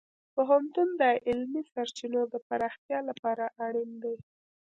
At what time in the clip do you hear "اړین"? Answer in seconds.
3.65-3.91